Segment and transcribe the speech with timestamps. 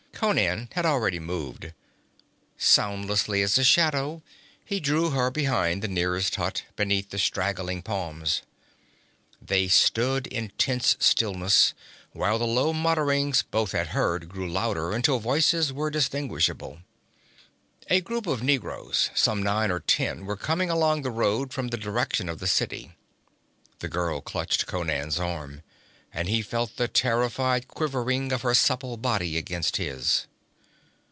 [0.23, 1.73] _'Conan had already moved.
[2.55, 4.21] Soundlessly as a shadow
[4.63, 8.43] he drew her behind the nearest hut, beneath the straggling palms.
[9.41, 11.73] They stood in tense stillness,
[12.11, 16.83] while the low mutterings both had heard grew louder until voices were distinguishable.
[17.87, 21.77] A group of negroes, some nine or ten, were coming along the road from the
[21.77, 22.93] direction of the city.
[23.79, 25.63] The girl clutched Conan's arm
[26.13, 30.27] and he felt the terrified quivering of her supple body against his.